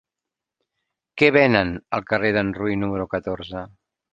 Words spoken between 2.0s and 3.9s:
carrer d'en Rull número catorze?